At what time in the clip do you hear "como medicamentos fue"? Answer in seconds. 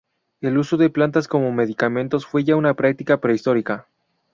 1.27-2.43